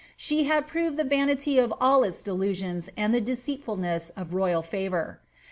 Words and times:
She 0.17 0.45
had 0.45 0.65
proved 0.65 0.97
the 0.97 1.03
vanity 1.03 1.59
of 1.59 1.71
all 1.79 2.01
its 2.03 2.23
delusions 2.23 2.89
and 2.97 3.13
the 3.13 3.21
iWitfulness 3.21 4.09
of 4.17 4.33
royal 4.33 4.63
favour. 4.63 5.19